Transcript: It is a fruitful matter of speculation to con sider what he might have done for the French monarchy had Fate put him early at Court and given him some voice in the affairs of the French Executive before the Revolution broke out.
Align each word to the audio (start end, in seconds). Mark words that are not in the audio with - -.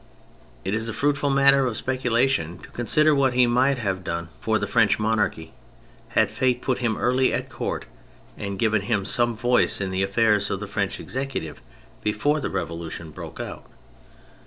It 0.65 0.73
is 0.73 0.89
a 0.89 0.93
fruitful 0.93 1.29
matter 1.29 1.67
of 1.67 1.77
speculation 1.77 2.57
to 2.57 2.69
con 2.71 2.87
sider 2.87 3.13
what 3.13 3.33
he 3.33 3.45
might 3.45 3.77
have 3.77 4.03
done 4.03 4.29
for 4.39 4.57
the 4.57 4.65
French 4.65 4.97
monarchy 4.97 5.53
had 6.17 6.31
Fate 6.31 6.59
put 6.63 6.79
him 6.79 6.97
early 6.97 7.31
at 7.31 7.49
Court 7.51 7.85
and 8.35 8.57
given 8.57 8.81
him 8.81 9.05
some 9.05 9.35
voice 9.35 9.79
in 9.79 9.91
the 9.91 10.01
affairs 10.01 10.49
of 10.49 10.59
the 10.59 10.65
French 10.65 10.99
Executive 10.99 11.61
before 12.01 12.39
the 12.41 12.49
Revolution 12.49 13.11
broke 13.11 13.39
out. 13.39 13.65